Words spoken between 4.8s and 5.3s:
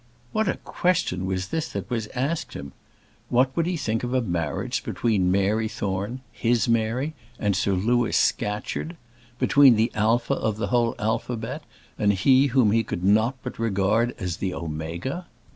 between